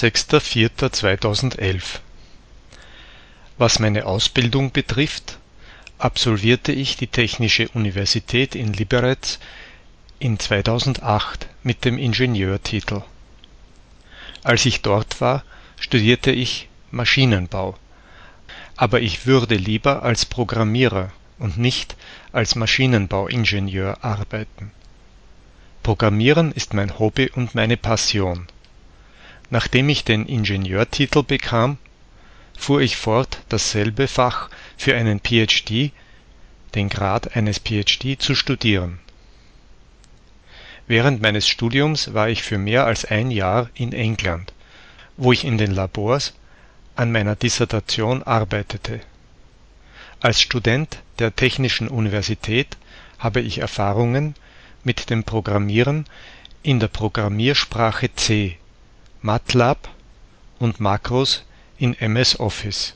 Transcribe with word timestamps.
6.4.2011 0.00 2.00
Was 3.58 3.80
meine 3.80 4.06
Ausbildung 4.06 4.72
betrifft, 4.72 5.38
absolvierte 5.98 6.72
ich 6.72 6.96
die 6.96 7.06
Technische 7.06 7.68
Universität 7.74 8.54
in 8.54 8.72
Liberec 8.72 9.36
in 10.18 10.38
2008 10.38 11.48
mit 11.62 11.84
dem 11.84 11.98
Ingenieurtitel. 11.98 13.02
Als 14.42 14.64
ich 14.64 14.80
dort 14.80 15.20
war, 15.20 15.44
studierte 15.78 16.30
ich 16.30 16.70
Maschinenbau, 16.90 17.76
aber 18.76 19.02
ich 19.02 19.26
würde 19.26 19.56
lieber 19.56 20.02
als 20.02 20.24
Programmierer 20.24 21.12
und 21.38 21.58
nicht 21.58 21.94
als 22.32 22.54
Maschinenbauingenieur 22.54 24.02
arbeiten. 24.02 24.70
Programmieren 25.82 26.52
ist 26.52 26.72
mein 26.72 26.98
Hobby 26.98 27.28
und 27.28 27.54
meine 27.54 27.76
Passion. 27.76 28.46
Nachdem 29.50 29.88
ich 29.88 30.04
den 30.04 30.26
Ingenieurtitel 30.26 31.22
bekam, 31.24 31.76
fuhr 32.56 32.80
ich 32.80 32.96
fort, 32.96 33.40
dasselbe 33.48 34.06
Fach 34.06 34.48
für 34.76 34.94
einen 34.94 35.20
PhD, 35.20 35.92
den 36.74 36.88
Grad 36.88 37.36
eines 37.36 37.58
PhD, 37.58 38.20
zu 38.20 38.34
studieren. 38.34 39.00
Während 40.86 41.20
meines 41.20 41.48
Studiums 41.48 42.14
war 42.14 42.28
ich 42.28 42.42
für 42.42 42.58
mehr 42.58 42.84
als 42.84 43.04
ein 43.04 43.30
Jahr 43.30 43.70
in 43.74 43.92
England, 43.92 44.52
wo 45.16 45.32
ich 45.32 45.44
in 45.44 45.58
den 45.58 45.72
Labors 45.72 46.34
an 46.96 47.12
meiner 47.12 47.36
Dissertation 47.36 48.22
arbeitete. 48.22 49.00
Als 50.20 50.40
Student 50.40 50.98
der 51.18 51.34
Technischen 51.34 51.88
Universität 51.88 52.76
habe 53.18 53.40
ich 53.40 53.58
Erfahrungen 53.58 54.34
mit 54.84 55.10
dem 55.10 55.24
Programmieren 55.24 56.06
in 56.62 56.78
der 56.78 56.88
Programmiersprache 56.88 58.14
C, 58.14 58.58
MATLAB 59.22 59.88
und 60.58 60.80
Makros 60.80 61.42
in 61.78 61.94
MS 61.94 62.40
Office 62.40 62.94